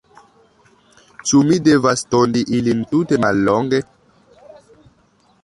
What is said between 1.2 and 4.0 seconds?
Ĉu mi devas tondi ilin tute mallonge?